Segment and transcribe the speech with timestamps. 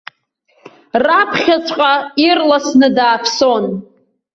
[1.03, 1.93] Раԥхьаҵәҟьа
[2.25, 3.63] ирласны дааԥсон.